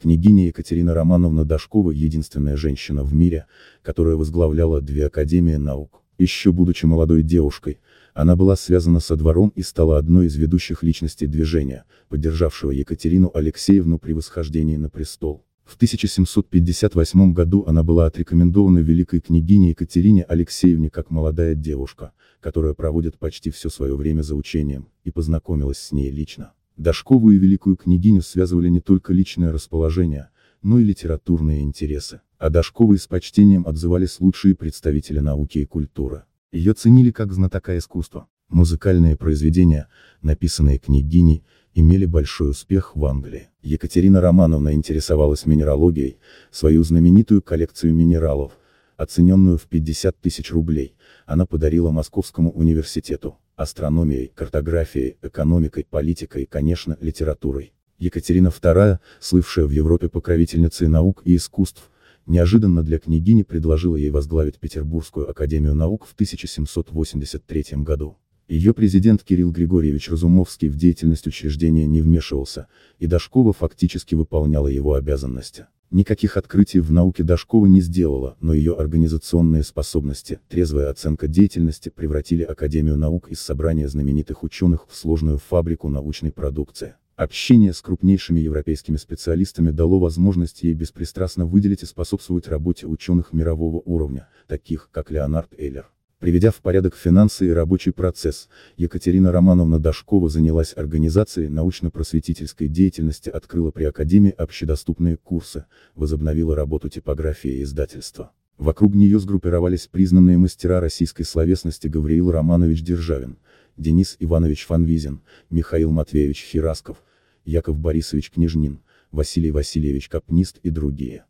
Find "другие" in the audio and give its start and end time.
120.68-121.24